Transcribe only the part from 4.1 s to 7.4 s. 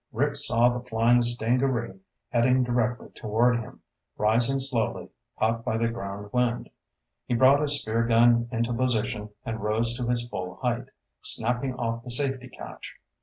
rising slowly, caught by the ground wind. He